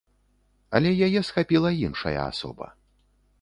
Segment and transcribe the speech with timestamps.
[0.79, 2.73] Але яе схапіла іншая асоба.